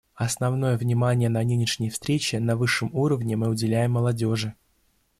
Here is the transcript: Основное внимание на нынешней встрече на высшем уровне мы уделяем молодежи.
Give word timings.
Основное 0.15 0.79
внимание 0.79 1.29
на 1.29 1.41
нынешней 1.43 1.91
встрече 1.91 2.39
на 2.39 2.57
высшем 2.57 2.89
уровне 2.95 3.35
мы 3.35 3.49
уделяем 3.49 3.91
молодежи. 3.91 4.55